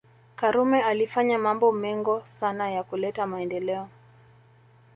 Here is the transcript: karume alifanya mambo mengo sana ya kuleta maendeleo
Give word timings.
karume 0.35 0.81
alifanya 0.81 1.37
mambo 1.37 1.71
mengo 1.71 2.23
sana 2.33 2.71
ya 2.71 2.83
kuleta 2.83 3.27
maendeleo 3.27 3.87